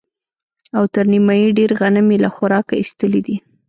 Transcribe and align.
او 0.77 0.83
تر 0.93 1.05
نيمايي 1.13 1.47
ډېر 1.59 1.71
غنم 1.79 2.07
يې 2.13 2.17
له 2.23 2.29
خوراکه 2.35 2.73
ايستلي 2.81 3.21
دي. 3.27 3.35